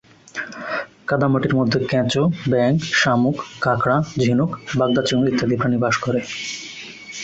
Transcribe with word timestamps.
কাদামাটির 1.07 1.53
মধ্যে 1.55 1.79
কেঁচো, 1.89 2.23
ব্যাঙ, 2.51 2.71
শামুক, 2.93 3.37
কাঁকড়া, 3.61 3.97
ঝিনুক, 4.21 4.51
বাগদা 4.77 5.01
চিংড়ি 5.07 5.29
ইত্যাদি 5.31 5.55
প্রাণী 5.57 5.77
বাস 5.83 5.95
করে। 5.97 6.21